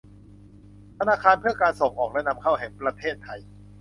[0.99, 3.39] ธนาคารเพื่อการส่งออกและนำเข้าแห่งประเทศไทย